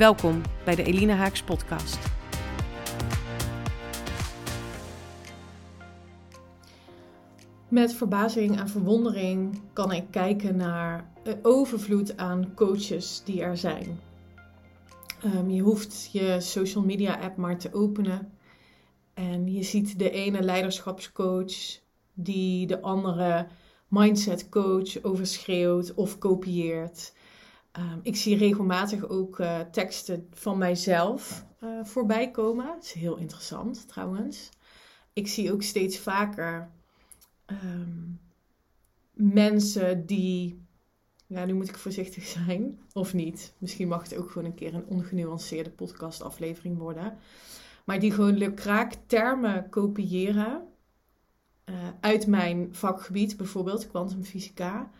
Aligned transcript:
Welkom 0.00 0.42
bij 0.64 0.74
de 0.74 0.82
Elina 0.82 1.14
Haaks 1.14 1.42
podcast. 1.42 1.98
Met 7.68 7.94
verbazing 7.94 8.58
en 8.58 8.68
verwondering 8.68 9.60
kan 9.72 9.92
ik 9.92 10.04
kijken 10.10 10.56
naar 10.56 11.12
de 11.22 11.38
overvloed 11.42 12.16
aan 12.16 12.54
coaches 12.54 13.22
die 13.24 13.42
er 13.42 13.56
zijn. 13.56 14.00
Um, 15.24 15.50
je 15.50 15.62
hoeft 15.62 16.08
je 16.12 16.36
social 16.40 16.84
media 16.84 17.20
app 17.20 17.36
maar 17.36 17.58
te 17.58 17.72
openen 17.72 18.32
en 19.14 19.52
je 19.52 19.62
ziet 19.62 19.98
de 19.98 20.10
ene 20.10 20.42
leiderschapscoach 20.42 21.80
die 22.14 22.66
de 22.66 22.80
andere 22.80 23.46
mindset 23.88 24.48
coach 24.48 25.02
overschreeuwt 25.02 25.94
of 25.94 26.18
kopieert. 26.18 27.12
Ehm, 27.72 27.98
ik 28.02 28.16
zie 28.16 28.36
regelmatig 28.36 29.08
ook 29.08 29.38
uh, 29.38 29.60
teksten 29.60 30.26
van 30.32 30.58
mijzelf 30.58 31.44
uh, 31.62 31.84
voorbij 31.84 32.30
komen. 32.30 32.66
Dat 32.66 32.84
is 32.84 32.92
heel 32.92 33.16
interessant 33.16 33.88
trouwens. 33.88 34.48
Ik 35.12 35.28
zie 35.28 35.52
ook 35.52 35.62
steeds 35.62 35.98
vaker 35.98 36.70
um, 37.46 38.20
mensen 39.12 40.06
die, 40.06 40.62
ja, 41.26 41.44
nu 41.44 41.54
moet 41.54 41.68
ik 41.68 41.78
voorzichtig 41.78 42.24
zijn, 42.46 42.78
of 42.92 43.14
niet. 43.14 43.52
Misschien 43.58 43.88
mag 43.88 44.02
het 44.02 44.16
ook 44.16 44.30
gewoon 44.30 44.48
een 44.48 44.54
keer 44.54 44.74
een 44.74 44.86
ongenuanceerde 44.86 45.70
podcastaflevering 45.70 46.78
worden. 46.78 47.18
Maar 47.84 47.98
die 47.98 48.12
gewoon 48.12 48.36
lukraak 48.36 48.94
termen 49.06 49.68
kopiëren 49.68 50.62
uh, 51.64 51.74
uit 52.00 52.26
mijn 52.26 52.68
vakgebied, 52.74 53.36
bijvoorbeeld 53.36 53.86
kwantumfysica 53.86 54.90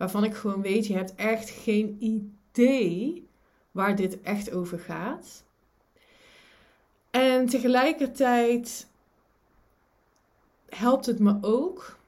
waarvan 0.00 0.24
ik 0.24 0.34
gewoon 0.34 0.62
weet, 0.62 0.86
je 0.86 0.94
hebt 0.94 1.14
echt 1.14 1.50
geen 1.50 1.96
idee 2.00 3.28
waar 3.70 3.96
dit 3.96 4.20
echt 4.20 4.52
over 4.52 4.78
gaat. 4.78 5.44
En 7.10 7.46
tegelijkertijd 7.46 8.88
helpt 10.68 11.06
het 11.06 11.18
me 11.18 11.38
ook 11.40 11.98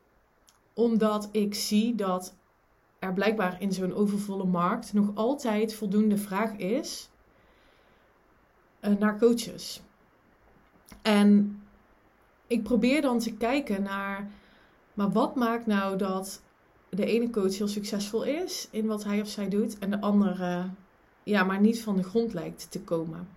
omdat 0.73 1.29
ik 1.33 1.55
zie 1.55 1.95
dat 1.95 2.34
er 2.99 3.12
blijkbaar 3.12 3.61
in 3.61 3.73
zo'n 3.73 3.95
overvolle 3.95 4.47
markt 4.47 4.93
nog 4.93 5.11
altijd 5.15 5.75
voldoende 5.75 6.17
vraag 6.17 6.53
is 6.56 7.09
uh, 8.81 8.97
naar 8.97 9.19
coaches. 9.19 9.83
En 11.03 11.62
ik 12.47 12.62
probeer 12.62 13.03
dan 13.03 13.19
te 13.19 13.34
kijken 13.34 13.83
naar, 13.83 14.31
maar 14.95 15.11
wat 15.11 15.34
maakt 15.37 15.67
nou 15.67 15.97
dat 15.97 16.43
de 16.95 17.07
ene 17.07 17.31
coach 17.31 17.59
heel 17.59 17.69
succesvol 17.69 18.23
is 18.23 18.69
in 18.71 18.87
wat 18.87 19.05
hij 19.05 19.21
of 19.21 19.29
zij 19.29 19.48
doet 19.48 19.79
en 19.79 19.91
de 19.91 20.01
andere 20.01 20.65
ja, 21.23 21.45
maar 21.45 21.61
niet 21.61 21.83
van 21.83 21.97
de 21.97 22.03
grond 22.03 22.33
lijkt 22.33 22.71
te 22.71 22.81
komen. 22.81 23.29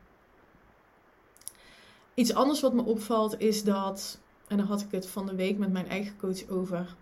Iets 2.13 2.33
anders 2.33 2.61
wat 2.61 2.73
me 2.73 2.83
opvalt 2.83 3.39
is 3.39 3.63
dat, 3.63 4.19
en 4.47 4.57
daar 4.57 4.65
had 4.65 4.81
ik 4.81 4.91
het 4.91 5.07
van 5.07 5.25
de 5.25 5.35
week 5.35 5.57
met 5.57 5.71
mijn 5.71 5.87
eigen 5.87 6.17
coach 6.17 6.49
over. 6.49 6.95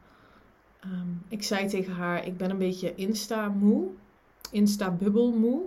Ehm, 0.79 1.07
ik 1.27 1.43
zei 1.43 1.67
tegen 1.67 1.93
haar: 1.93 2.25
Ik 2.25 2.37
ben 2.37 2.49
een 2.49 2.57
beetje 2.57 2.95
Insta-moe, 2.95 3.87
Insta-bubbel-moe. 4.51 5.61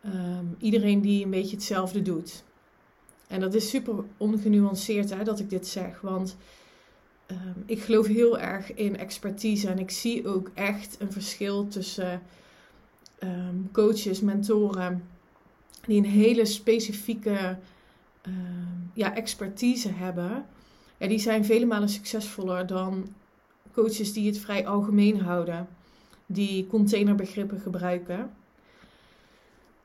Ehm, 0.00 0.46
iedereen 0.58 1.00
die 1.00 1.24
een 1.24 1.30
beetje 1.30 1.56
hetzelfde 1.56 2.02
doet. 2.02 2.44
En 3.26 3.40
dat 3.40 3.54
is 3.54 3.68
super 3.68 4.04
ongenuanceerd 4.16 5.10
hè, 5.10 5.24
dat 5.24 5.40
ik 5.40 5.50
dit 5.50 5.66
zeg, 5.66 6.00
want 6.00 6.36
Ehm, 7.32 7.60
ik 7.66 7.82
geloof 7.82 8.06
heel 8.06 8.38
erg 8.38 8.74
in 8.74 8.96
expertise 8.96 9.68
en 9.68 9.78
ik 9.78 9.90
zie 9.90 10.26
ook 10.26 10.50
echt 10.54 10.96
een 11.00 11.12
verschil 11.12 11.68
tussen 11.68 12.22
ehm, 13.18 13.56
coaches, 13.72 14.20
mentoren, 14.20 15.04
die 15.86 15.98
een 15.98 16.10
hele 16.10 16.44
specifieke 16.44 17.58
ehm, 18.22 18.80
ja, 18.94 19.14
expertise 19.14 19.92
hebben. 19.92 20.46
Ja, 20.98 21.06
die 21.08 21.18
zijn 21.18 21.44
vele 21.44 21.66
malen 21.66 21.88
succesvoller 21.88 22.66
dan 22.66 23.14
coaches 23.72 24.12
die 24.12 24.26
het 24.26 24.38
vrij 24.38 24.66
algemeen 24.66 25.20
houden, 25.20 25.68
die 26.26 26.66
containerbegrippen 26.66 27.60
gebruiken. 27.60 28.30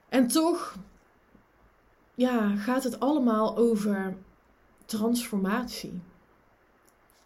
En 0.09 0.27
toch 0.27 0.75
ja, 2.15 2.55
gaat 2.55 2.83
het 2.83 2.99
allemaal 2.99 3.57
over 3.57 4.15
transformatie. 4.85 6.01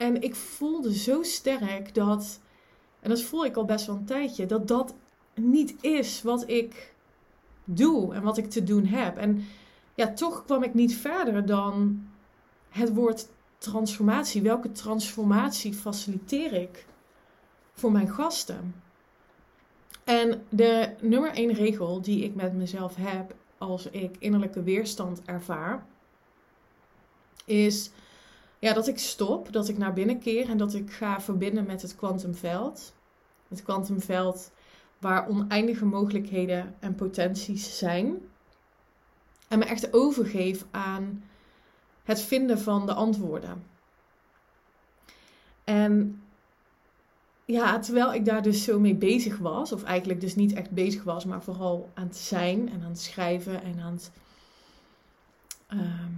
En 0.01 0.21
ik 0.21 0.35
voelde 0.35 0.93
zo 0.93 1.23
sterk 1.23 1.93
dat, 1.93 2.39
en 2.99 3.09
dat 3.09 3.21
voel 3.21 3.45
ik 3.45 3.55
al 3.55 3.65
best 3.65 3.85
wel 3.85 3.95
een 3.95 4.05
tijdje, 4.05 4.45
dat 4.45 4.67
dat 4.67 4.95
niet 5.35 5.83
is 5.83 6.21
wat 6.21 6.49
ik 6.49 6.93
doe 7.63 8.13
en 8.13 8.21
wat 8.21 8.37
ik 8.37 8.49
te 8.49 8.63
doen 8.63 8.85
heb. 8.85 9.17
En 9.17 9.45
ja, 9.95 10.13
toch 10.13 10.45
kwam 10.45 10.63
ik 10.63 10.73
niet 10.73 10.95
verder 10.95 11.45
dan 11.45 12.07
het 12.69 12.93
woord 12.93 13.27
transformatie. 13.57 14.41
Welke 14.41 14.71
transformatie 14.71 15.73
faciliteer 15.73 16.53
ik 16.53 16.85
voor 17.73 17.91
mijn 17.91 18.09
gasten? 18.09 18.83
En 20.03 20.43
de 20.49 20.95
nummer 21.01 21.31
één 21.31 21.53
regel 21.53 22.01
die 22.01 22.23
ik 22.23 22.35
met 22.35 22.53
mezelf 22.53 22.95
heb 22.95 23.35
als 23.57 23.89
ik 23.89 24.15
innerlijke 24.19 24.63
weerstand 24.63 25.21
ervaar, 25.25 25.85
is 27.45 27.91
ja, 28.61 28.73
dat 28.73 28.87
ik 28.87 28.99
stop, 28.99 29.53
dat 29.53 29.67
ik 29.67 29.77
naar 29.77 29.93
binnen 29.93 30.19
keer 30.19 30.49
en 30.49 30.57
dat 30.57 30.73
ik 30.73 30.91
ga 30.91 31.21
verbinden 31.21 31.65
met 31.65 31.81
het 31.81 31.95
kwantumveld. 31.95 32.93
Het 33.47 33.63
kwantumveld 33.63 34.51
waar 34.99 35.27
oneindige 35.27 35.85
mogelijkheden 35.85 36.75
en 36.79 36.95
potenties 36.95 37.77
zijn. 37.77 38.17
En 39.47 39.59
me 39.59 39.65
echt 39.65 39.93
overgeef 39.93 40.65
aan 40.71 41.23
het 42.03 42.21
vinden 42.21 42.59
van 42.59 42.85
de 42.85 42.93
antwoorden. 42.93 43.63
En 45.63 46.21
ja, 47.45 47.79
terwijl 47.79 48.13
ik 48.13 48.25
daar 48.25 48.41
dus 48.41 48.63
zo 48.63 48.79
mee 48.79 48.95
bezig 48.95 49.37
was, 49.37 49.71
of 49.71 49.83
eigenlijk 49.83 50.21
dus 50.21 50.35
niet 50.35 50.53
echt 50.53 50.69
bezig 50.69 51.03
was, 51.03 51.25
maar 51.25 51.43
vooral 51.43 51.89
aan 51.93 52.07
het 52.07 52.17
zijn 52.17 52.69
en 52.69 52.83
aan 52.83 52.89
het 52.89 53.01
schrijven 53.01 53.63
en 53.63 53.79
aan 53.79 53.93
het 53.93 54.11
um, 55.71 56.10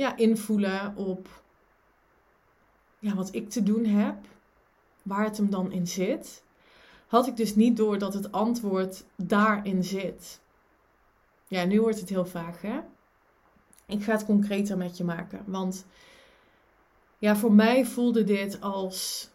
ja, 0.00 0.16
invoelen 0.16 0.96
op 0.96 1.42
ja, 2.98 3.14
wat 3.14 3.34
ik 3.34 3.50
te 3.50 3.62
doen 3.62 3.84
heb, 3.84 4.16
waar 5.02 5.24
het 5.24 5.36
hem 5.36 5.50
dan 5.50 5.72
in 5.72 5.86
zit, 5.86 6.42
had 7.06 7.26
ik 7.26 7.36
dus 7.36 7.54
niet 7.54 7.76
door 7.76 7.98
dat 7.98 8.14
het 8.14 8.32
antwoord 8.32 9.04
daarin 9.16 9.84
zit. 9.84 10.40
Ja, 11.48 11.64
nu 11.64 11.80
wordt 11.80 12.00
het 12.00 12.08
heel 12.08 12.26
vaag, 12.26 12.62
hè? 12.62 12.80
Ik 13.86 14.02
ga 14.02 14.12
het 14.12 14.24
concreter 14.24 14.76
met 14.76 14.96
je 14.96 15.04
maken, 15.04 15.42
want 15.46 15.86
ja, 17.18 17.36
voor 17.36 17.52
mij 17.52 17.86
voelde 17.86 18.24
dit 18.24 18.60
als 18.60 19.30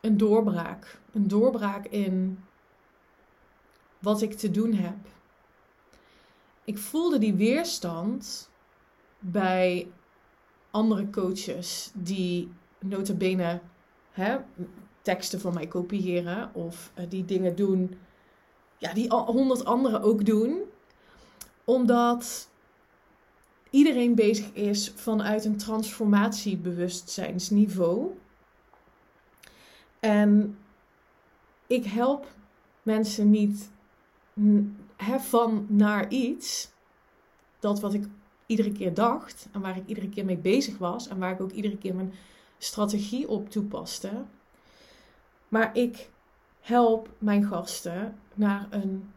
een 0.00 0.16
doorbraak. 0.16 1.00
Een 1.12 1.28
doorbraak 1.28 1.86
in 1.86 2.44
wat 3.98 4.22
ik 4.22 4.34
te 4.34 4.50
doen 4.50 4.72
heb. 4.72 4.98
Ik 6.64 6.78
voelde 6.78 7.18
die 7.18 7.34
weerstand 7.34 8.49
bij 9.20 9.90
andere 10.70 11.10
coaches 11.10 11.90
die 11.94 12.52
notabene 12.78 13.60
hè, 14.10 14.36
teksten 15.02 15.40
van 15.40 15.54
mij 15.54 15.66
kopiëren 15.66 16.54
of 16.54 16.92
uh, 16.98 17.04
die 17.08 17.24
dingen 17.24 17.56
doen 17.56 17.98
ja, 18.80 18.92
die 18.92 19.14
honderd 19.14 19.64
anderen 19.64 20.02
ook 20.02 20.24
doen. 20.24 20.62
Omdat 21.64 22.50
iedereen 23.70 24.14
bezig 24.14 24.52
is 24.52 24.92
vanuit 24.94 25.44
een 25.44 25.56
transformatiebewustzijnsniveau. 25.56 28.10
En 30.00 30.58
ik 31.66 31.84
help 31.84 32.26
mensen 32.82 33.30
niet 33.30 33.70
van 35.18 35.66
naar 35.68 36.08
iets. 36.08 36.70
Dat 37.58 37.80
wat 37.80 37.94
ik 37.94 38.04
iedere 38.50 38.72
keer 38.72 38.94
dacht 38.94 39.48
en 39.52 39.60
waar 39.60 39.76
ik 39.76 39.86
iedere 39.86 40.08
keer 40.08 40.24
mee 40.24 40.36
bezig 40.36 40.78
was 40.78 41.08
en 41.08 41.18
waar 41.18 41.32
ik 41.32 41.40
ook 41.40 41.52
iedere 41.52 41.78
keer 41.78 41.94
mijn 41.94 42.12
strategie 42.58 43.28
op 43.28 43.50
toepaste. 43.50 44.10
Maar 45.48 45.76
ik 45.76 46.08
help 46.60 47.08
mijn 47.18 47.44
gasten 47.44 48.16
naar 48.34 48.66
een 48.70 49.10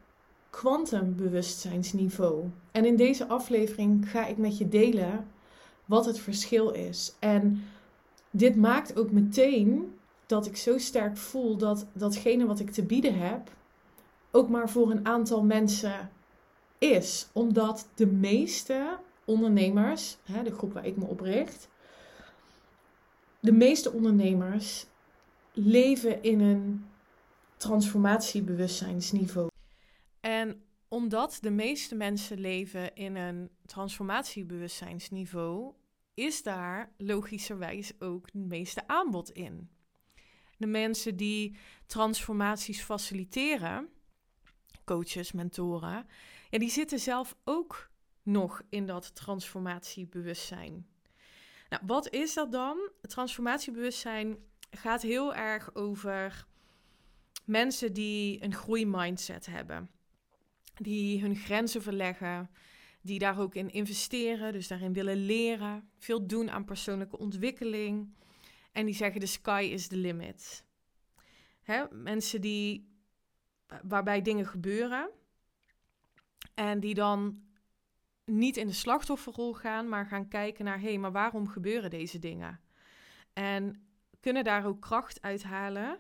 kwantumbewustzijnsniveau. 0.50 2.44
En 2.72 2.86
in 2.86 2.96
deze 2.96 3.28
aflevering 3.28 4.10
ga 4.10 4.26
ik 4.26 4.38
met 4.38 4.58
je 4.58 4.70
delen 4.70 5.28
wat 5.86 6.06
het 6.06 6.20
verschil 6.20 6.70
is. 6.70 7.16
En 7.20 7.64
dit 8.32 8.56
maakt 8.56 9.00
ook 9.00 9.12
meteen 9.12 9.98
dat 10.26 10.46
ik 10.46 10.58
zo 10.58 10.78
sterk 10.78 11.18
voel 11.18 11.58
dat 11.58 11.86
datgene 11.94 12.46
wat 12.46 12.60
ik 12.60 12.72
te 12.72 12.84
bieden 12.84 13.20
heb, 13.20 13.52
ook 14.32 14.50
maar 14.50 14.70
voor 14.70 14.92
een 14.92 15.06
aantal 15.06 15.44
mensen 15.44 16.10
is. 16.78 17.28
Omdat 17.32 17.88
de 17.96 18.08
meeste 18.08 18.98
ondernemers, 19.26 20.18
de 20.44 20.52
groep 20.52 20.74
waar 20.74 20.86
ik 20.86 20.98
me 20.98 21.06
op 21.06 21.20
richt, 21.20 21.70
de 23.40 23.52
meeste 23.52 23.92
ondernemers 23.92 24.86
leven 25.54 26.24
in 26.24 26.40
een 26.40 26.86
transformatiebewustzijnsniveau. 27.58 29.50
En 30.20 30.62
omdat 30.88 31.38
de 31.42 31.52
meeste 31.52 31.96
mensen 31.96 32.40
leven 32.40 32.96
in 32.96 33.16
een 33.16 33.50
transformatiebewustzijnsniveau, 33.66 35.74
is 36.14 36.44
daar 36.44 36.92
logischerwijs 36.98 37.92
ook 38.00 38.26
het 38.26 38.34
meeste 38.34 38.88
aanbod 38.88 39.32
in. 39.32 39.70
De 40.58 40.68
mensen 40.68 41.16
die 41.16 41.58
transformaties 41.86 42.82
faciliteren, 42.82 43.90
coaches, 44.86 45.32
mentoren, 45.32 46.08
ja, 46.50 46.58
die 46.58 46.70
zitten 46.70 47.00
zelf 47.00 47.36
ook 47.44 47.92
nog 48.24 48.62
in 48.70 48.86
dat 48.86 49.16
transformatiebewustzijn. 49.16 50.88
Nou, 51.70 51.82
wat 51.86 52.10
is 52.10 52.34
dat 52.34 52.52
dan? 52.52 52.90
Transformatiebewustzijn 53.02 54.38
gaat 54.72 55.02
heel 55.02 55.36
erg 55.36 55.76
over 55.76 56.46
mensen 57.46 57.94
die 57.94 58.44
een 58.44 58.54
groeimindset 58.54 59.46
hebben, 59.46 59.90
die 60.82 61.22
hun 61.22 61.36
grenzen 61.36 61.82
verleggen, 61.82 62.50
die 63.02 63.20
daar 63.20 63.40
ook 63.40 63.56
in 63.56 63.70
investeren, 63.70 64.52
dus 64.52 64.68
daarin 64.68 64.94
willen 64.94 65.26
leren, 65.26 65.90
veel 65.98 66.28
doen 66.28 66.52
aan 66.52 66.66
persoonlijke 66.66 67.18
ontwikkeling 67.18 68.14
en 68.72 68.86
die 68.86 68.96
zeggen: 68.96 69.20
de 69.20 69.26
sky 69.26 69.70
is 69.72 69.88
the 69.88 69.96
limit. 69.96 70.64
Hè? 71.64 71.84
Mensen 71.92 72.42
die 72.42 72.92
waarbij 73.84 74.22
dingen 74.22 74.46
gebeuren 74.46 75.10
en 76.54 76.80
die 76.80 76.94
dan 76.94 77.44
niet 78.26 78.58
in 78.58 78.68
de 78.68 78.74
slachtofferrol 78.74 79.54
gaan, 79.54 79.90
maar 79.90 80.06
gaan 80.06 80.28
kijken 80.28 80.66
naar: 80.66 80.82
hé, 80.82 80.98
maar 80.98 81.12
waarom 81.12 81.48
gebeuren 81.48 81.90
deze 81.90 82.20
dingen? 82.20 82.60
En 83.34 83.88
kunnen 84.20 84.44
daar 84.44 84.66
ook 84.66 84.82
kracht 84.82 85.22
uithalen. 85.22 86.00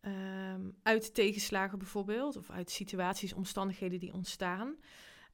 Um, 0.00 0.76
uit 0.82 1.14
tegenslagen 1.14 1.78
bijvoorbeeld, 1.78 2.36
of 2.36 2.50
uit 2.50 2.70
situaties, 2.70 3.32
omstandigheden 3.32 4.00
die 4.00 4.12
ontstaan. 4.12 4.76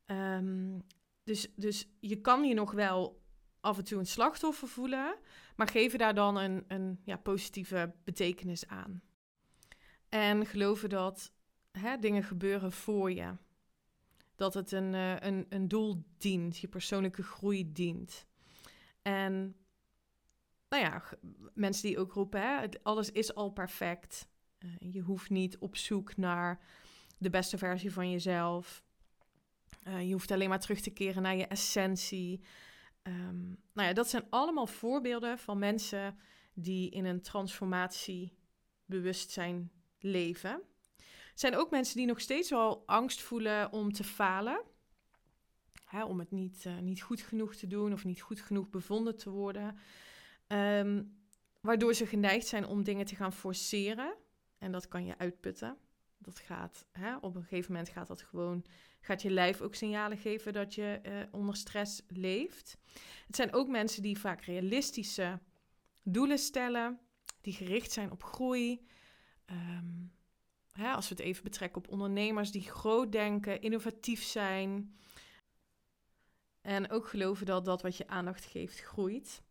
Ehm, 0.06 0.78
dus, 1.24 1.52
dus 1.56 1.88
je 2.00 2.20
kan 2.20 2.44
je 2.44 2.54
nog 2.54 2.72
wel 2.72 3.22
af 3.60 3.78
en 3.78 3.84
toe 3.84 3.98
een 3.98 4.06
slachtoffer 4.06 4.68
voelen, 4.68 5.18
maar 5.56 5.68
geven 5.68 5.98
daar 5.98 6.14
dan 6.14 6.36
een, 6.36 6.64
een 6.68 7.00
ja, 7.04 7.16
positieve 7.16 7.94
betekenis 8.04 8.66
aan. 8.66 9.02
En 10.08 10.46
geloven 10.46 10.88
dat 10.88 11.32
hè, 11.72 11.98
dingen 11.98 12.22
gebeuren 12.22 12.72
voor 12.72 13.12
je. 13.12 13.36
Dat 14.34 14.54
het 14.54 14.72
een, 14.72 14.92
uh, 14.92 15.16
een, 15.18 15.46
een 15.48 15.68
doel 15.68 16.04
dient, 16.18 16.58
je 16.58 16.68
persoonlijke 16.68 17.22
groei 17.22 17.72
dient. 17.72 18.26
En 19.02 19.56
nou 20.68 20.82
ja, 20.82 21.02
mensen 21.54 21.88
die 21.88 21.98
ook 21.98 22.12
roepen, 22.12 22.40
hè, 22.40 22.66
alles 22.82 23.10
is 23.10 23.34
al 23.34 23.50
perfect. 23.50 24.28
Uh, 24.58 24.70
je 24.92 25.00
hoeft 25.00 25.30
niet 25.30 25.58
op 25.58 25.76
zoek 25.76 26.16
naar 26.16 26.60
de 27.18 27.30
beste 27.30 27.58
versie 27.58 27.92
van 27.92 28.10
jezelf. 28.10 28.82
Uh, 29.88 30.06
je 30.06 30.12
hoeft 30.12 30.30
alleen 30.30 30.48
maar 30.48 30.60
terug 30.60 30.80
te 30.80 30.90
keren 30.90 31.22
naar 31.22 31.36
je 31.36 31.46
essentie. 31.46 32.44
Um, 33.02 33.58
nou 33.72 33.88
ja, 33.88 33.94
dat 33.94 34.08
zijn 34.08 34.26
allemaal 34.30 34.66
voorbeelden 34.66 35.38
van 35.38 35.58
mensen 35.58 36.18
die 36.54 36.90
in 36.90 37.04
een 37.04 37.22
transformatiebewustzijn 37.22 39.70
leven. 39.98 40.62
Zijn 41.42 41.56
ook 41.56 41.70
mensen 41.70 41.96
die 41.96 42.06
nog 42.06 42.20
steeds 42.20 42.50
wel 42.50 42.82
angst 42.86 43.20
voelen 43.20 43.72
om 43.72 43.92
te 43.92 44.04
falen. 44.04 44.62
Hè, 45.84 46.04
om 46.04 46.18
het 46.18 46.30
niet, 46.30 46.64
uh, 46.64 46.78
niet 46.78 47.02
goed 47.02 47.20
genoeg 47.20 47.54
te 47.54 47.66
doen 47.66 47.92
of 47.92 48.04
niet 48.04 48.20
goed 48.20 48.40
genoeg 48.40 48.70
bevonden 48.70 49.16
te 49.16 49.30
worden. 49.30 49.76
Um, 50.48 51.20
waardoor 51.60 51.94
ze 51.94 52.06
geneigd 52.06 52.46
zijn 52.46 52.66
om 52.66 52.82
dingen 52.82 53.06
te 53.06 53.16
gaan 53.16 53.32
forceren. 53.32 54.14
En 54.58 54.72
dat 54.72 54.88
kan 54.88 55.04
je 55.04 55.18
uitputten. 55.18 55.78
Dat 56.18 56.38
gaat, 56.38 56.86
hè, 56.92 57.16
op 57.16 57.34
een 57.34 57.42
gegeven 57.42 57.72
moment 57.72 57.90
gaat 57.90 58.08
dat 58.08 58.22
gewoon, 58.22 58.64
gaat 59.00 59.22
je 59.22 59.30
lijf 59.30 59.60
ook 59.60 59.74
signalen 59.74 60.18
geven 60.18 60.52
dat 60.52 60.74
je 60.74 61.00
uh, 61.02 61.12
onder 61.30 61.56
stress 61.56 62.02
leeft. 62.08 62.78
Het 63.26 63.36
zijn 63.36 63.52
ook 63.52 63.68
mensen 63.68 64.02
die 64.02 64.18
vaak 64.18 64.42
realistische 64.44 65.40
doelen 66.02 66.38
stellen, 66.38 67.00
die 67.40 67.52
gericht 67.52 67.92
zijn 67.92 68.10
op 68.10 68.22
groei. 68.22 68.86
Um, 69.46 70.12
als 70.80 71.08
we 71.08 71.14
het 71.14 71.24
even 71.24 71.42
betrekken 71.42 71.84
op 71.84 71.90
ondernemers 71.90 72.50
die 72.50 72.62
groot 72.62 73.12
denken, 73.12 73.60
innovatief 73.60 74.22
zijn. 74.22 74.96
En 76.60 76.90
ook 76.90 77.08
geloven 77.08 77.46
dat 77.46 77.64
dat 77.64 77.82
wat 77.82 77.96
je 77.96 78.08
aandacht 78.08 78.44
geeft 78.44 78.80
groeit. 78.80 79.42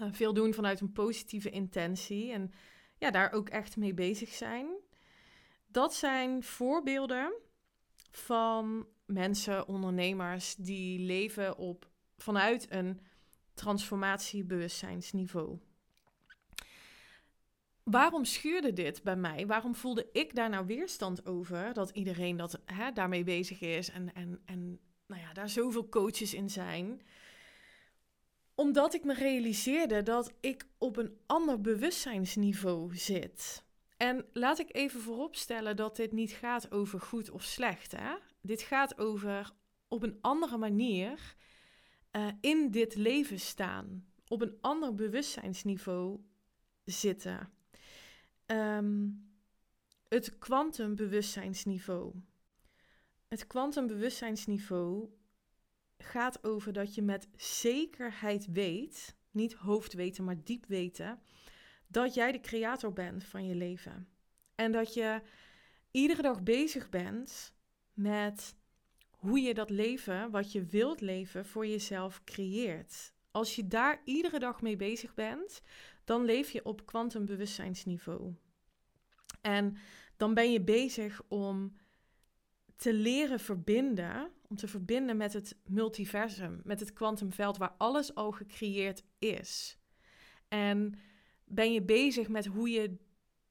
Uh, 0.00 0.08
veel 0.12 0.32
doen 0.32 0.54
vanuit 0.54 0.80
een 0.80 0.92
positieve 0.92 1.50
intentie 1.50 2.32
en 2.32 2.52
ja, 2.98 3.10
daar 3.10 3.32
ook 3.32 3.48
echt 3.48 3.76
mee 3.76 3.94
bezig 3.94 4.28
zijn. 4.28 4.68
Dat 5.66 5.94
zijn 5.94 6.42
voorbeelden 6.42 7.32
van 8.10 8.86
mensen, 9.06 9.68
ondernemers 9.68 10.54
die 10.54 10.98
leven 10.98 11.56
op 11.56 11.90
vanuit 12.16 12.70
een 12.70 13.00
transformatiebewustzijnsniveau. 13.54 15.58
Waarom 17.90 18.24
schuurde 18.24 18.72
dit 18.72 19.02
bij 19.02 19.16
mij? 19.16 19.46
Waarom 19.46 19.74
voelde 19.74 20.08
ik 20.12 20.34
daar 20.34 20.48
nou 20.48 20.66
weerstand 20.66 21.26
over? 21.26 21.72
Dat 21.72 21.90
iedereen 21.90 22.36
dat, 22.36 22.60
hè, 22.64 22.92
daarmee 22.92 23.24
bezig 23.24 23.60
is 23.60 23.90
en, 23.90 24.14
en, 24.14 24.40
en 24.44 24.80
nou 25.06 25.20
ja, 25.20 25.32
daar 25.32 25.48
zoveel 25.48 25.88
coaches 25.88 26.34
in 26.34 26.50
zijn. 26.50 27.02
Omdat 28.54 28.94
ik 28.94 29.04
me 29.04 29.14
realiseerde 29.14 30.02
dat 30.02 30.32
ik 30.40 30.66
op 30.78 30.96
een 30.96 31.16
ander 31.26 31.60
bewustzijnsniveau 31.60 32.96
zit. 32.96 33.64
En 33.96 34.26
laat 34.32 34.58
ik 34.58 34.74
even 34.74 35.00
vooropstellen 35.00 35.76
dat 35.76 35.96
dit 35.96 36.12
niet 36.12 36.32
gaat 36.32 36.72
over 36.72 37.00
goed 37.00 37.30
of 37.30 37.42
slecht. 37.42 37.92
Hè? 37.96 38.14
Dit 38.42 38.62
gaat 38.62 38.98
over 38.98 39.52
op 39.88 40.02
een 40.02 40.18
andere 40.20 40.56
manier 40.56 41.34
uh, 42.12 42.26
in 42.40 42.70
dit 42.70 42.94
leven 42.94 43.40
staan. 43.40 44.06
Op 44.28 44.42
een 44.42 44.58
ander 44.60 44.94
bewustzijnsniveau 44.94 46.20
zitten. 46.84 47.59
Um, 48.50 49.28
het 50.08 50.38
kwantumbewustzijnsniveau. 50.38 52.14
Het 53.28 53.46
kwantumbewustzijnsniveau 53.46 55.08
gaat 55.98 56.44
over 56.44 56.72
dat 56.72 56.94
je 56.94 57.02
met 57.02 57.28
zekerheid 57.36 58.46
weet, 58.52 59.16
niet 59.30 59.52
hoofd 59.52 59.92
weten, 59.92 60.24
maar 60.24 60.44
diep 60.44 60.66
weten, 60.66 61.20
dat 61.86 62.14
jij 62.14 62.32
de 62.32 62.40
creator 62.40 62.92
bent 62.92 63.24
van 63.24 63.46
je 63.46 63.54
leven. 63.54 64.08
En 64.54 64.72
dat 64.72 64.94
je 64.94 65.22
iedere 65.90 66.22
dag 66.22 66.42
bezig 66.42 66.88
bent 66.88 67.54
met 67.92 68.54
hoe 69.10 69.40
je 69.40 69.54
dat 69.54 69.70
leven, 69.70 70.30
wat 70.30 70.52
je 70.52 70.64
wilt 70.64 71.00
leven, 71.00 71.46
voor 71.46 71.66
jezelf 71.66 72.24
creëert. 72.24 73.12
Als 73.30 73.56
je 73.56 73.68
daar 73.68 74.00
iedere 74.04 74.38
dag 74.38 74.62
mee 74.62 74.76
bezig 74.76 75.14
bent, 75.14 75.62
dan 76.04 76.24
leef 76.24 76.50
je 76.50 76.64
op 76.64 76.86
kwantumbewustzijnsniveau. 76.86 78.34
En 79.40 79.76
dan 80.16 80.34
ben 80.34 80.52
je 80.52 80.60
bezig 80.60 81.22
om 81.28 81.76
te 82.76 82.94
leren 82.94 83.40
verbinden, 83.40 84.30
om 84.48 84.56
te 84.56 84.68
verbinden 84.68 85.16
met 85.16 85.32
het 85.32 85.56
multiversum, 85.64 86.60
met 86.64 86.80
het 86.80 86.92
kwantumveld 86.92 87.56
waar 87.56 87.74
alles 87.78 88.14
al 88.14 88.30
gecreëerd 88.30 89.02
is. 89.18 89.78
En 90.48 90.94
ben 91.44 91.72
je 91.72 91.82
bezig 91.82 92.28
met 92.28 92.46
hoe 92.46 92.70
je 92.70 92.96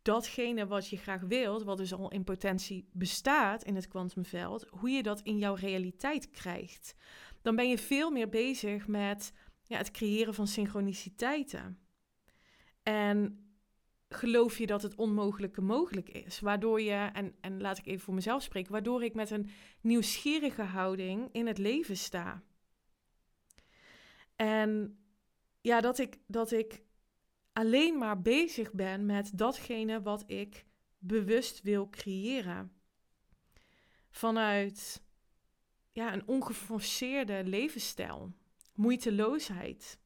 datgene 0.01 0.67
wat 0.67 0.87
je 0.87 0.97
graag 0.97 1.21
wilt, 1.21 1.63
wat 1.63 1.77
dus 1.77 1.93
al 1.93 2.11
in 2.11 2.23
potentie 2.23 2.89
bestaat 2.91 3.63
in 3.63 3.75
het 3.75 3.87
kwantumveld, 3.87 4.65
hoe 4.69 4.89
je 4.89 5.03
dat 5.03 5.21
in 5.21 5.37
jouw 5.37 5.53
realiteit 5.53 6.29
krijgt. 6.29 6.95
Dan 7.41 7.55
ben 7.55 7.69
je 7.69 7.77
veel 7.77 8.11
meer 8.11 8.29
bezig 8.29 8.87
met 8.87 9.31
ja, 9.63 9.77
het 9.77 9.91
creëren 9.91 10.33
van 10.33 10.47
synchroniciteiten. 10.47 11.79
En 12.83 13.43
geloof 14.09 14.57
je 14.57 14.65
dat 14.65 14.81
het 14.81 14.95
onmogelijke 14.95 15.61
mogelijk 15.61 16.09
is. 16.09 16.39
Waardoor 16.39 16.81
je, 16.81 17.09
en, 17.13 17.35
en 17.41 17.61
laat 17.61 17.77
ik 17.77 17.85
even 17.85 18.03
voor 18.03 18.13
mezelf 18.13 18.43
spreken, 18.43 18.71
waardoor 18.71 19.03
ik 19.03 19.13
met 19.13 19.31
een 19.31 19.49
nieuwsgierige 19.81 20.61
houding 20.61 21.29
in 21.31 21.47
het 21.47 21.57
leven 21.57 21.97
sta. 21.97 22.43
En 24.35 24.99
ja, 25.61 25.81
dat 25.81 25.97
ik, 25.97 26.17
dat 26.27 26.51
ik 26.51 26.81
alleen 27.53 27.97
maar 27.97 28.21
bezig 28.21 28.71
ben 28.71 29.05
met 29.05 29.37
datgene 29.37 30.01
wat 30.01 30.23
ik 30.27 30.65
bewust 30.97 31.61
wil 31.61 31.89
creëren. 31.89 32.73
vanuit 34.09 35.03
ja, 35.91 36.13
een 36.13 36.27
ongeforceerde 36.27 37.43
levensstijl, 37.43 38.33
moeiteloosheid. 38.73 39.99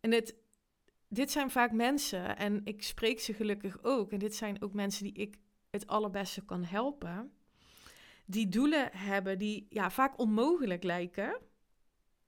En 0.00 0.12
het, 0.12 0.34
dit 1.14 1.30
zijn 1.30 1.50
vaak 1.50 1.72
mensen, 1.72 2.36
en 2.36 2.60
ik 2.64 2.82
spreek 2.82 3.20
ze 3.20 3.34
gelukkig 3.34 3.82
ook, 3.82 4.12
en 4.12 4.18
dit 4.18 4.34
zijn 4.34 4.62
ook 4.62 4.72
mensen 4.72 5.04
die 5.04 5.14
ik 5.14 5.38
het 5.70 5.86
allerbeste 5.86 6.44
kan 6.44 6.64
helpen, 6.64 7.32
die 8.26 8.48
doelen 8.48 8.90
hebben 8.92 9.38
die 9.38 9.66
ja, 9.68 9.90
vaak 9.90 10.18
onmogelijk 10.18 10.82
lijken. 10.82 11.40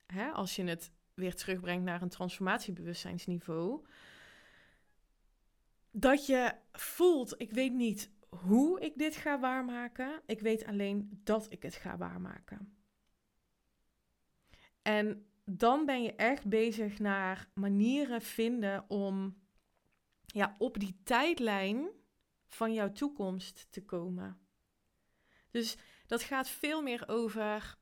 Hè, 0.06 0.30
als 0.30 0.56
je 0.56 0.64
het 0.64 0.90
weer 1.14 1.34
terugbrengt 1.34 1.84
naar 1.84 2.02
een 2.02 2.08
transformatiebewustzijnsniveau. 2.08 3.84
Dat 5.90 6.26
je 6.26 6.54
voelt, 6.72 7.34
ik 7.40 7.50
weet 7.50 7.72
niet 7.72 8.10
hoe 8.28 8.80
ik 8.80 8.98
dit 8.98 9.16
ga 9.16 9.40
waarmaken. 9.40 10.22
Ik 10.26 10.40
weet 10.40 10.64
alleen 10.64 11.20
dat 11.24 11.46
ik 11.48 11.62
het 11.62 11.74
ga 11.74 11.96
waarmaken. 11.96 12.76
En 14.82 15.26
dan 15.50 15.84
ben 15.84 16.02
je 16.02 16.14
echt 16.14 16.44
bezig 16.44 16.98
naar 16.98 17.48
manieren 17.54 18.22
vinden 18.22 18.90
om 18.90 19.42
ja, 20.26 20.56
op 20.58 20.78
die 20.78 21.00
tijdlijn 21.04 21.88
van 22.46 22.72
jouw 22.72 22.92
toekomst 22.92 23.66
te 23.70 23.84
komen. 23.84 24.40
Dus 25.50 25.76
dat 26.06 26.22
gaat 26.22 26.48
veel 26.48 26.82
meer 26.82 27.08
over 27.08 27.78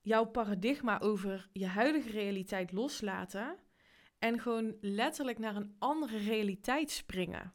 jouw 0.00 0.24
paradigma 0.24 1.00
over 1.00 1.48
je 1.52 1.66
huidige 1.66 2.10
realiteit 2.10 2.72
loslaten 2.72 3.58
en 4.18 4.40
gewoon 4.40 4.76
letterlijk 4.80 5.38
naar 5.38 5.56
een 5.56 5.76
andere 5.78 6.18
realiteit 6.18 6.90
springen. 6.90 7.54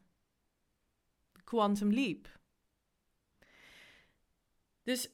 Quantum 1.44 1.92
leap. 1.92 2.38
Dus 4.82 5.10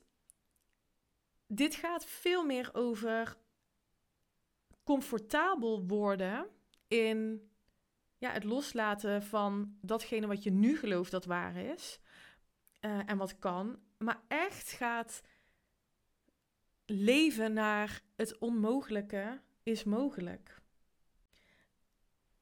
dit 1.47 1.75
gaat 1.75 2.05
veel 2.05 2.45
meer 2.45 2.71
over 2.75 3.37
comfortabel 4.87 5.87
worden 5.87 6.47
in 6.89 7.51
ja, 8.19 8.31
het 8.31 8.45
loslaten 8.45 9.23
van 9.23 9.77
datgene 9.81 10.27
wat 10.27 10.43
je 10.43 10.51
nu 10.51 10.77
gelooft 10.77 11.11
dat 11.11 11.25
waar 11.25 11.57
is 11.57 11.99
uh, 12.81 13.01
en 13.07 13.17
wat 13.17 13.39
kan, 13.39 13.79
maar 13.99 14.21
echt 14.29 14.71
gaat 14.71 15.23
leven 16.85 17.53
naar 17.53 18.03
het 18.17 18.39
onmogelijke 18.39 19.41
is 19.63 19.85
mogelijk. 19.85 20.61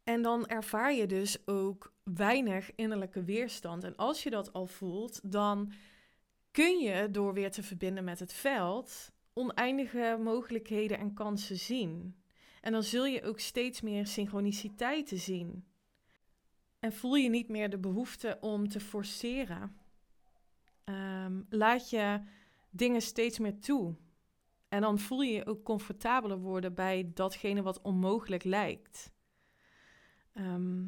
En 0.03 0.23
dan 0.23 0.47
ervaar 0.47 0.93
je 0.93 1.07
dus 1.07 1.47
ook 1.47 1.93
weinig 2.03 2.75
innerlijke 2.75 3.25
weerstand. 3.25 3.85
En 3.85 3.97
als 3.97 4.23
je 4.23 4.31
dat 4.31 4.53
al 4.53 4.67
voelt, 4.67 5.21
dan 5.33 5.73
kun 6.51 6.79
je 6.79 7.11
door 7.11 7.35
weer 7.35 7.51
te 7.51 7.63
verbinden 7.63 8.05
met 8.05 8.19
het 8.19 8.33
veld 8.33 9.13
oneindige 9.33 10.19
mogelijkheden 10.21 10.99
en 10.99 11.15
kansen 11.15 11.59
zien. 11.59 12.23
En 12.64 12.73
dan 12.73 12.83
zul 12.83 13.04
je 13.04 13.23
ook 13.23 13.40
steeds 13.40 13.80
meer 13.80 14.06
synchroniciteiten 14.06 15.18
zien. 15.18 15.64
En 16.78 16.92
voel 16.92 17.14
je 17.14 17.28
niet 17.28 17.49
meer 17.49 17.71
de 17.71 17.78
behoefte 17.78 18.38
om 18.40 18.68
te 18.68 18.80
forceren. 18.80 19.76
Ehm, 20.85 21.42
laat 21.49 21.90
je 21.90 22.21
dingen 22.71 23.02
steeds 23.02 23.38
meer 23.38 23.59
toe. 23.59 23.94
En 24.68 24.80
dan 24.80 24.99
voel 24.99 25.23
je 25.23 25.33
je 25.33 25.47
ook 25.47 25.62
comfortabeler 25.64 26.38
worden 26.38 26.75
bij 26.75 27.11
datgene 27.14 27.62
wat 27.62 27.83
onmogelijk 27.83 28.44
lijkt. 28.44 29.12
Ehm, 30.33 30.87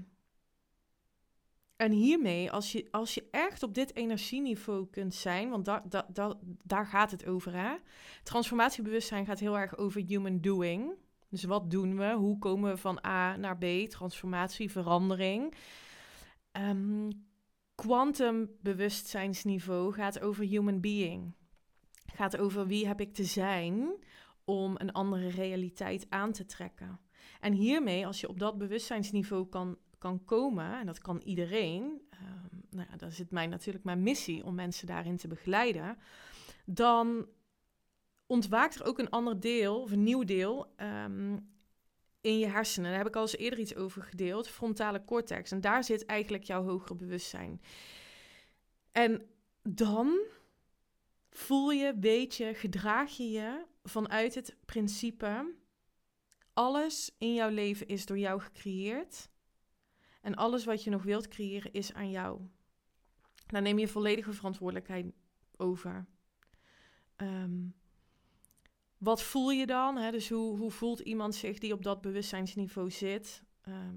en 1.77 1.93
hiermee, 1.93 2.51
als 2.51 2.73
je, 2.73 2.89
als 2.91 3.15
je 3.15 3.29
echt 3.31 3.63
op 3.63 3.75
dit 3.75 3.95
energieniveau 3.95 4.87
kunt 4.91 5.15
zijn, 5.15 5.51
want 5.51 5.65
da, 5.65 5.85
da, 5.89 6.07
da, 6.13 6.39
daar 6.63 6.87
gaat 6.87 7.11
het 7.11 7.27
over. 7.27 7.53
Hè? 7.53 7.77
Transformatiebewustzijn 8.23 9.27
gaat 9.27 9.41
heel 9.41 9.59
erg 9.59 9.77
over 9.77 10.03
human 10.07 10.41
doing. 10.41 11.05
Dus 11.29 11.45
wat 11.45 11.71
doen 11.71 11.97
we? 11.97 12.13
Hoe 12.13 12.39
komen 12.39 12.71
we 12.71 12.77
van 12.77 13.05
A 13.07 13.37
naar 13.37 13.59
B? 13.59 13.65
Transformatie, 13.89 14.71
verandering. 14.71 15.55
Um, 16.53 17.09
quantum 17.75 18.51
bewustzijnsniveau 18.61 19.93
gaat 19.93 20.21
over 20.21 20.45
human 20.45 20.81
being 20.81 21.35
gaat 22.17 22.37
over 22.37 22.67
wie 22.67 22.87
heb 22.87 23.01
ik 23.01 23.15
te 23.15 23.25
zijn 23.25 23.89
om 24.45 24.75
een 24.79 24.93
andere 24.93 25.29
realiteit 25.29 26.07
aan 26.09 26.33
te 26.33 26.47
trekken. 26.47 27.01
En 27.41 27.53
hiermee, 27.53 28.07
als 28.07 28.21
je 28.21 28.29
op 28.29 28.39
dat 28.39 28.59
bewustzijnsniveau 28.59 29.47
kan, 29.47 29.79
kan 29.99 30.25
komen, 30.25 30.79
en 30.79 30.87
dat 30.87 30.99
kan 30.99 31.21
iedereen, 31.25 31.83
um, 31.83 32.63
nou 32.71 32.87
ja, 32.91 32.97
dat 32.97 33.11
is 33.11 33.19
het 33.19 33.31
mij 33.31 33.47
natuurlijk 33.47 33.85
mijn 33.85 34.03
missie 34.03 34.45
om 34.45 34.55
mensen 34.55 34.87
daarin 34.87 35.17
te 35.17 35.29
begeleiden, 35.29 35.99
dan 36.65 37.27
ontwaakt 38.27 38.75
er 38.75 38.87
ook 38.87 38.99
een 38.99 39.11
ander 39.11 39.41
deel, 39.41 39.81
of 39.81 39.91
een 39.91 40.03
nieuw 40.03 40.25
deel, 40.25 40.73
ehm, 40.77 41.39
in 42.21 42.39
je 42.39 42.47
hersenen. 42.47 42.91
Daar 42.91 42.99
heb 42.99 43.09
ik 43.09 43.17
al 43.17 43.23
eens 43.23 43.37
eerder 43.37 43.59
iets 43.59 43.75
over 43.75 44.03
gedeeld, 44.03 44.49
frontale 44.49 45.05
cortex. 45.05 45.51
En 45.51 45.61
daar 45.61 45.85
zit 45.85 46.05
eigenlijk 46.05 46.45
jouw 46.45 46.65
hogere 46.65 46.95
bewustzijn. 46.95 47.61
En 48.93 49.27
dan 49.63 50.19
voel 51.31 51.71
je, 51.71 51.95
weet 52.01 52.35
je, 52.35 52.55
gedraag 52.55 53.17
je 53.17 53.31
je 53.31 53.65
vanuit 53.83 54.35
het 54.35 54.57
principe: 54.65 55.55
alles 56.53 57.15
in 57.19 57.35
jouw 57.35 57.51
leven 57.51 57.87
is 57.87 58.07
door 58.07 58.19
jou 58.19 58.41
gecreëerd. 58.41 59.31
En 60.21 60.35
alles 60.35 60.65
wat 60.65 60.85
je 60.85 60.91
nog 60.91 61.03
wilt 61.03 61.29
creëren 61.29 61.73
is 61.73 61.93
aan 61.93 62.11
jou. 62.11 62.41
Daar 63.47 63.63
neem 63.63 63.79
je 63.79 63.89
volledige 63.89 64.33
verantwoordelijkheid 64.33 65.07
over. 65.57 66.07
Ehm, 67.17 67.69
wat 68.99 69.23
voel 69.23 69.51
je 69.51 69.67
dan? 69.67 69.97
Hè? 69.97 70.11
Dus 70.11 70.29
hoe, 70.29 70.59
hoe 70.59 70.71
voelt 70.71 71.01
iemand 71.01 71.35
zich 71.35 71.59
die 71.59 71.73
op 71.73 71.83
dat 71.83 72.01
bewustzijnsniveau 72.01 72.91
zit? 72.91 73.43
Ehm, 73.63 73.97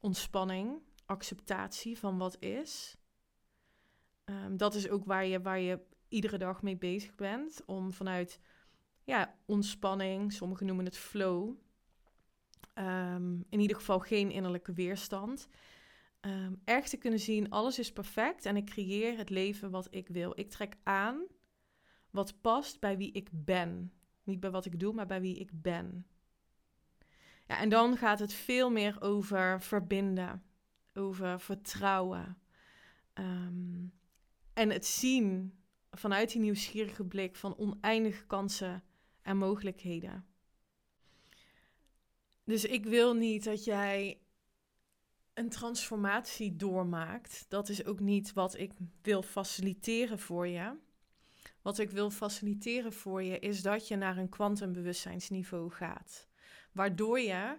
ontspanning, 0.00 0.82
acceptatie 1.06 1.98
van 1.98 2.18
wat 2.18 2.36
is. 2.40 2.96
Ehm, 4.24 4.56
dat 4.56 4.74
is 4.74 4.88
ook 4.88 5.04
waar 5.04 5.26
je, 5.26 5.40
waar 5.40 5.60
je 5.60 5.80
iedere 6.08 6.38
dag 6.38 6.62
mee 6.62 6.76
bezig 6.76 7.14
bent. 7.14 7.62
Om 7.66 7.92
vanuit 7.92 8.40
ja, 9.04 9.38
ontspanning, 9.44 10.32
sommigen 10.32 10.66
noemen 10.66 10.84
het 10.84 10.96
flow. 10.96 11.56
Ehm, 12.74 13.40
in 13.48 13.60
ieder 13.60 13.76
geval 13.76 13.98
geen 13.98 14.30
innerlijke 14.30 14.72
weerstand. 14.72 15.48
Um, 16.26 16.60
echt 16.64 16.90
te 16.90 16.96
kunnen 16.96 17.20
zien, 17.20 17.50
alles 17.50 17.78
is 17.78 17.92
perfect 17.92 18.44
en 18.44 18.56
ik 18.56 18.64
creëer 18.64 19.16
het 19.16 19.30
leven 19.30 19.70
wat 19.70 19.86
ik 19.90 20.08
wil. 20.08 20.32
Ik 20.34 20.50
trek 20.50 20.76
aan 20.82 21.22
wat 22.14 22.40
past 22.40 22.80
bij 22.80 22.96
wie 22.96 23.12
ik 23.12 23.28
ben. 23.32 23.92
Niet 24.22 24.40
bij 24.40 24.50
wat 24.50 24.64
ik 24.64 24.80
doe, 24.80 24.92
maar 24.92 25.06
bij 25.06 25.20
wie 25.20 25.36
ik 25.36 25.62
ben. 25.62 26.06
Ja, 27.46 27.58
en 27.58 27.68
dan 27.68 27.96
gaat 27.96 28.18
het 28.18 28.32
veel 28.32 28.70
meer 28.70 29.00
over 29.00 29.62
verbinden, 29.62 30.42
over 30.94 31.40
vertrouwen. 31.40 32.38
Um, 33.14 33.92
en 34.52 34.70
het 34.70 34.86
zien 34.86 35.58
vanuit 35.90 36.32
die 36.32 36.40
nieuwsgierige 36.40 37.04
blik 37.04 37.36
van 37.36 37.56
oneindige 37.56 38.26
kansen 38.26 38.82
en 39.22 39.36
mogelijkheden. 39.36 40.26
Dus 42.44 42.64
ik 42.64 42.84
wil 42.84 43.14
niet 43.14 43.44
dat 43.44 43.64
jij 43.64 44.20
een 45.32 45.48
transformatie 45.48 46.56
doormaakt. 46.56 47.44
Dat 47.48 47.68
is 47.68 47.84
ook 47.84 48.00
niet 48.00 48.32
wat 48.32 48.58
ik 48.58 48.72
wil 49.02 49.22
faciliteren 49.22 50.18
voor 50.18 50.46
je. 50.46 50.76
Wat 51.64 51.78
ik 51.78 51.90
wil 51.90 52.10
faciliteren 52.10 52.92
voor 52.92 53.22
je 53.22 53.38
is 53.38 53.62
dat 53.62 53.88
je 53.88 53.96
naar 53.96 54.16
een 54.16 54.28
kwantumbewustzijnsniveau 54.28 55.70
gaat. 55.70 56.28
Waardoor 56.72 57.20
je 57.20 57.58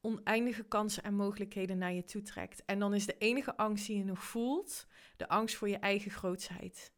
oneindige 0.00 0.62
kansen 0.62 1.02
en 1.02 1.14
mogelijkheden 1.14 1.78
naar 1.78 1.92
je 1.92 2.04
toe 2.04 2.22
trekt. 2.22 2.64
En 2.64 2.78
dan 2.78 2.94
is 2.94 3.06
de 3.06 3.18
enige 3.18 3.56
angst 3.56 3.86
die 3.86 3.96
je 3.96 4.04
nog 4.04 4.24
voelt, 4.24 4.86
de 5.16 5.28
angst 5.28 5.56
voor 5.56 5.68
je 5.68 5.78
eigen 5.78 6.10
grootsheid. 6.10 6.92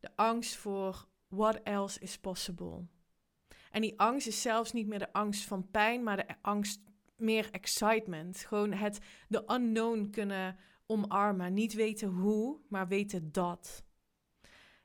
De 0.00 0.10
angst 0.16 0.56
voor 0.56 1.06
what 1.28 1.62
else 1.62 2.00
is 2.00 2.18
possible. 2.18 2.86
En 3.70 3.80
die 3.80 4.00
angst 4.00 4.26
is 4.26 4.42
zelfs 4.42 4.72
niet 4.72 4.86
meer 4.86 4.98
de 4.98 5.12
angst 5.12 5.44
van 5.44 5.70
pijn, 5.70 6.02
maar 6.02 6.16
de 6.16 6.34
angst 6.42 6.80
meer 7.16 7.48
excitement. 7.50 8.38
Gewoon 8.38 8.72
het 8.72 9.00
de 9.28 9.44
unknown 9.46 10.08
kunnen 10.10 10.56
omarmen. 10.86 11.54
Niet 11.54 11.74
weten 11.74 12.08
hoe, 12.08 12.58
maar 12.68 12.88
weten 12.88 13.32
dat. 13.32 13.86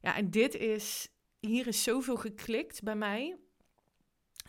Ja, 0.04 0.16
en 0.16 0.30
dit 0.30 0.56
is, 0.56 1.10
hier 1.40 1.68
is 1.68 1.84
zoveel 1.84 2.18
geklikt 2.18 2.84
bij 2.84 2.96
mij. 2.96 3.38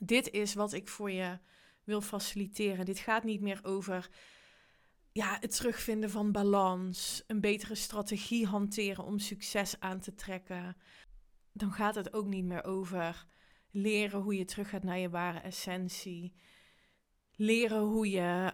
Dit 0.00 0.30
is 0.30 0.54
wat 0.54 0.72
ik 0.72 0.88
voor 0.88 1.10
je 1.10 1.38
wil 1.84 2.00
faciliteren. 2.00 2.84
Dit 2.84 2.98
gaat 2.98 3.24
niet 3.24 3.40
meer 3.40 3.60
over 3.62 4.10
ja, 5.12 5.36
het 5.40 5.56
terugvinden 5.56 6.10
van 6.10 6.32
balans, 6.32 7.22
een 7.26 7.40
betere 7.40 7.74
strategie 7.74 8.46
hanteren 8.46 9.04
om 9.04 9.18
succes 9.18 9.80
aan 9.80 10.00
te 10.00 10.14
trekken. 10.14 10.76
Dan 11.52 11.72
gaat 11.72 11.94
het 11.94 12.12
ook 12.12 12.26
niet 12.26 12.44
meer 12.44 12.64
over 12.64 13.26
leren 13.70 14.20
hoe 14.20 14.36
je 14.36 14.44
terug 14.44 14.68
gaat 14.68 14.84
naar 14.84 14.98
je 14.98 15.10
ware 15.10 15.38
essentie. 15.38 16.34
Leren 17.32 17.82
hoe 17.82 18.10
je 18.10 18.52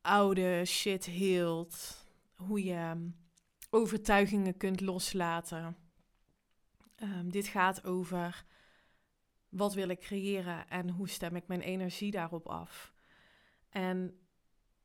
oude 0.00 0.64
shit 0.64 1.04
heelt. 1.04 2.06
Hoe 2.34 2.64
je 2.64 3.10
overtuigingen 3.70 4.56
kunt 4.56 4.80
loslaten. 4.80 5.87
Ehm, 6.98 7.28
dit 7.28 7.46
gaat 7.46 7.84
over 7.84 8.44
wat 9.48 9.74
wil 9.74 9.88
ik 9.88 10.00
creëren 10.00 10.68
en 10.68 10.90
hoe 10.90 11.08
stem 11.08 11.36
ik 11.36 11.46
mijn 11.46 11.60
energie 11.60 12.10
daarop 12.10 12.46
af. 12.48 12.92
En 13.68 14.18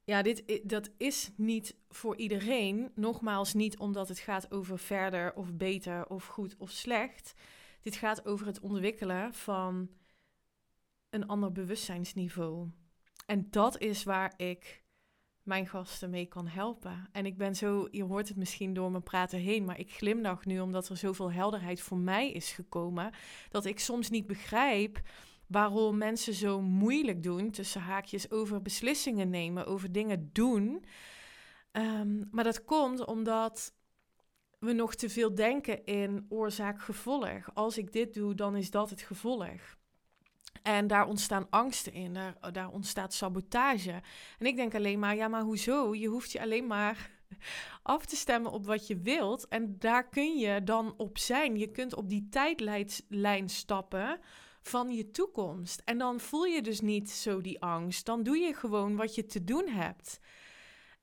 ja, 0.04 0.22
dit, 0.22 0.62
dat 0.64 0.90
is 0.98 1.32
niet 1.36 1.76
voor 1.90 2.16
iedereen. 2.16 2.92
Nogmaals, 2.96 3.54
niet 3.54 3.78
omdat 3.78 4.08
het 4.08 4.20
gaat 4.20 4.52
over 4.52 4.80
verder 4.80 5.34
of 5.34 5.54
beter 5.54 6.08
of 6.08 6.26
goed 6.26 6.56
of 6.58 6.70
slecht. 6.70 7.34
Dit 7.82 7.96
gaat 7.96 8.26
over 8.26 8.46
het 8.46 8.60
ontwikkelen 8.60 9.34
van 9.34 9.90
een 11.10 11.28
ander 11.28 11.52
bewustzijnsniveau. 11.52 12.70
En 13.26 13.48
dat 13.50 13.80
is 13.80 14.04
waar 14.04 14.34
ik 14.38 14.83
mijn 15.44 15.68
gasten 15.68 16.10
mee 16.10 16.26
kan 16.26 16.48
helpen. 16.48 17.08
En 17.12 17.26
ik 17.26 17.38
ben 17.38 17.56
zo, 17.56 17.88
je 17.92 18.04
hoort 18.04 18.28
het 18.28 18.38
misschien 18.38 18.74
door 18.74 18.92
mijn 18.92 19.04
praten 19.04 19.40
heen, 19.40 19.66
maar 19.66 19.80
ik 19.80 19.92
glimlach 19.92 20.46
nu 20.46 20.60
omdat 20.60 20.90
er 20.90 20.98
zoveel 20.98 21.32
helderheid 21.32 21.82
voor 21.82 21.98
mij 21.98 22.32
is 22.32 22.52
gekomen. 22.52 23.14
Dat 23.50 23.66
ik 23.66 23.80
soms 23.80 24.10
niet 24.10 24.28
begrijp 24.28 25.02
waarom 25.48 25.98
mensen 25.98 26.34
zo 26.34 26.62
moeilijk 26.62 27.24
doen, 27.24 27.52
tussen 27.52 27.82
haakjes, 27.82 28.32
over 28.32 28.62
beslissingen 28.62 29.30
nemen, 29.30 29.66
over 29.66 29.92
dingen 29.92 30.30
doen. 30.34 30.86
Ehm, 31.72 32.24
maar 32.32 32.44
dat 32.44 32.64
komt 32.64 33.06
omdat 33.06 33.74
we 34.60 34.74
nog 34.74 34.96
te 34.96 35.10
veel 35.10 35.36
denken 35.36 35.86
in 35.86 36.26
oorzaak-gevolg. 36.30 37.54
Als 37.54 37.78
ik 37.78 37.92
dit 37.92 38.14
doe, 38.14 38.36
dan 38.36 38.56
is 38.56 38.72
dat 38.72 38.90
het 38.90 39.02
gevolg. 39.02 39.78
En 40.62 40.88
daar 40.88 41.08
ontstaan 41.08 41.48
angsten 41.50 41.94
in, 41.94 42.14
daar, 42.14 42.52
daar 42.52 42.70
ontstaat 42.70 43.14
sabotage. 43.14 44.02
En 44.40 44.46
ik 44.46 44.56
denk 44.56 44.76
alleen 44.76 45.00
maar, 45.00 45.16
ja, 45.16 45.28
maar 45.28 45.42
hoezo? 45.42 45.96
Je 45.96 46.08
hoeft 46.08 46.32
je 46.32 46.42
alleen 46.42 46.68
maar 46.68 47.10
af 47.84 48.06
te 48.06 48.16
stemmen 48.16 48.52
op 48.52 48.66
wat 48.66 48.88
je 48.88 48.98
wilt. 48.98 49.48
En 49.48 49.76
daar 49.80 50.10
kun 50.10 50.38
je 50.38 50.64
dan 50.64 50.94
op 50.98 51.18
zijn. 51.18 51.58
Je 51.58 51.72
kunt 51.72 51.96
op 51.96 52.10
die 52.10 52.28
tijdlijn 52.30 53.50
stappen 53.50 54.20
van 54.62 54.92
je 54.92 55.12
toekomst. 55.12 55.82
En 55.86 55.98
dan 55.98 56.20
voel 56.20 56.46
je 56.46 56.62
dus 56.62 56.82
niet 56.82 57.10
zo 57.10 57.42
die 57.42 57.62
angst. 57.62 58.06
Dan 58.06 58.24
doe 58.24 58.38
je 58.38 58.54
gewoon 58.54 58.96
wat 58.96 59.16
je 59.16 59.26
te 59.26 59.44
doen 59.44 59.68
hebt. 59.68 60.20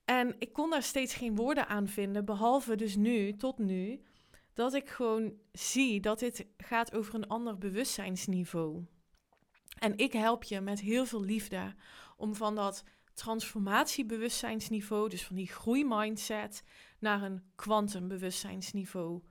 En 0.04 0.34
ik 0.38 0.52
kon 0.52 0.70
daar 0.70 0.82
steeds 0.82 1.14
geen 1.14 1.36
woorden 1.36 1.66
aan 1.66 1.88
vinden, 1.88 2.24
behalve 2.24 2.76
dus 2.76 2.96
nu, 2.96 3.36
tot 3.36 3.58
nu, 3.58 4.02
dat 4.54 4.74
ik 4.74 4.88
gewoon 4.88 5.32
zie 5.52 6.00
dat 6.00 6.18
dit 6.18 6.46
gaat 6.56 6.94
over 6.94 7.14
een 7.14 7.26
ander 7.26 7.58
bewustzijnsniveau. 7.58 8.84
En 9.80 9.98
ik 9.98 10.12
help 10.12 10.44
je 10.44 10.60
met 10.60 10.80
heel 10.80 11.06
veel 11.06 11.22
liefde 11.22 11.74
om 12.16 12.34
van 12.34 12.54
dat 12.54 12.84
transformatiebewustzijnsniveau, 13.14 15.08
dus 15.08 15.24
van 15.24 15.36
die 15.36 15.48
groeimindset, 15.48 16.62
naar 16.98 17.22
een 17.22 17.42
kwantumbewustzijnsniveau 17.54 19.22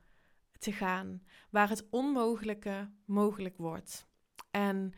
te 0.58 0.72
gaan, 0.72 1.22
waar 1.50 1.68
het 1.68 1.86
onmogelijke 1.90 2.90
mogelijk 3.04 3.56
wordt. 3.56 4.06
En 4.50 4.92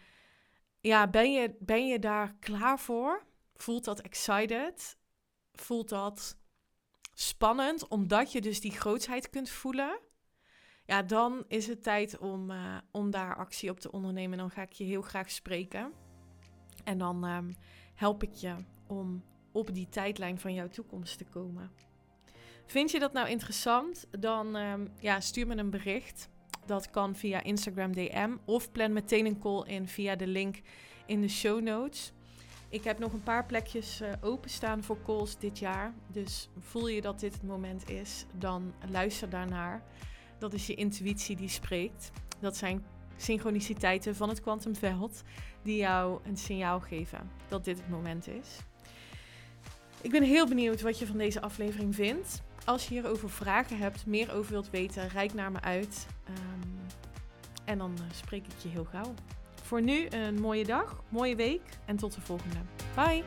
ja, 0.81 1.09
ben 1.09 1.33
je, 1.33 1.57
ben 1.59 1.87
je 1.87 1.99
daar 1.99 2.35
klaar 2.41 2.79
voor? 2.79 3.27
Voelt 3.55 3.85
dat 3.85 4.01
excited? 4.01 4.99
Voelt 5.53 5.89
dat 5.89 6.37
spannend, 7.15 7.89
omdat 7.89 8.33
je 8.33 8.41
dus 8.41 8.61
die 8.61 8.73
grootsheid 8.73 9.31
kunt 9.31 9.51
voelen? 9.51 10.01
Ja, 10.93 11.03
dan 11.03 11.45
is 11.49 11.67
het 11.67 11.83
tijd 11.83 12.19
om, 12.19 12.51
uh, 12.51 12.77
om 12.91 13.11
daar 13.11 13.37
actie 13.37 13.71
op 13.71 13.81
te 13.81 13.93
ondernemen. 13.93 14.39
Dan 14.39 14.51
ga 14.51 14.63
ik 14.63 14.73
je 14.73 14.85
heel 14.85 15.03
graag 15.03 15.31
spreken. 15.31 15.93
En 16.85 16.99
dan 16.99 17.25
um, 17.25 17.55
help 17.95 18.23
ik 18.23 18.35
je 18.35 18.55
om 18.87 19.25
op 19.53 19.75
die 19.75 19.89
tijdlijn 19.89 20.41
van 20.41 20.55
jouw 20.55 20.69
toekomst 20.69 21.19
te 21.19 21.25
komen. 21.25 21.71
Vind 22.67 22.91
je 22.91 22.99
dat 22.99 23.13
nou 23.13 23.29
interessant? 23.29 24.07
Dan 24.11 24.57
um, 24.57 24.93
ja, 25.01 25.21
stuur 25.21 25.47
me 25.47 25.57
een 25.57 25.71
bericht. 25.71 26.29
Dat 26.67 26.91
kan 26.91 27.17
via 27.17 27.43
Instagram 27.43 27.93
DM 27.93 28.37
of 28.45 28.73
plan 28.73 28.93
meteen 28.93 29.27
een 29.27 29.39
call 29.39 29.63
in 29.67 29.89
via 29.89 30.17
de 30.17 30.27
link 30.27 30.61
in 31.07 31.21
de 31.21 31.29
show 31.29 31.61
notes. 31.61 32.13
Ik 32.69 32.85
heb 32.85 32.99
nog 32.99 33.13
een 33.13 33.23
paar 33.23 33.47
plekjes 33.47 34.01
uh, 34.01 34.13
openstaan 34.21 34.83
voor 34.83 34.99
calls 35.05 35.39
dit 35.39 35.59
jaar. 35.59 35.95
Dus 36.07 36.49
voel 36.59 36.89
je 36.89 37.01
dat 37.01 37.21
dit 37.21 37.33
het 37.33 37.43
moment 37.43 37.91
is, 37.91 38.27
dan 38.39 38.75
luister 38.91 39.31
daarnaar. 39.31 39.83
Dat 40.43 40.53
is 40.53 40.67
je 40.67 40.75
intuïtie 40.75 41.37
die 41.37 41.49
spreekt. 41.49 42.11
Dat 42.41 42.57
zijn 42.57 42.85
synchroniciteiten 43.17 44.17
van 44.17 44.29
het 44.29 44.41
kwantumveld 44.41 45.23
die 45.63 45.77
jou 45.77 46.21
een 46.25 46.37
signaal 46.37 46.81
geven 46.81 47.31
dat 47.49 47.65
dit 47.65 47.77
het 47.79 47.89
moment 47.89 48.29
is. 48.29 48.49
Ik 50.01 50.11
ben 50.11 50.23
heel 50.23 50.49
benieuwd 50.49 50.81
wat 50.81 50.99
je 50.99 51.07
van 51.07 51.19
deze 51.19 51.41
aflevering 51.41 51.95
vindt. 51.95 52.43
Als 52.65 52.89
je 52.89 52.95
hierover 52.95 53.31
vragen 53.31 53.79
hebt, 53.79 54.07
meer 54.07 54.33
over 54.33 54.53
wilt 54.53 54.71
weten, 54.71 55.09
reik 55.09 55.35
naar 55.35 55.53
me 55.53 55.61
uit. 55.61 56.07
Um, 56.29 56.81
en 57.65 57.79
dan 57.79 57.93
uh, 57.93 58.05
spreek 58.13 58.47
ik 58.47 58.59
je 58.63 58.69
heel 58.69 58.85
gauw. 58.85 59.15
Voor 59.63 59.83
nu 59.83 60.07
een 60.09 60.41
mooie 60.41 60.65
dag, 60.65 61.03
mooie 61.09 61.37
week 61.37 61.63
en 61.85 61.97
tot 61.97 62.15
de 62.15 62.21
volgende. 62.21 62.59
Bye! 62.95 63.23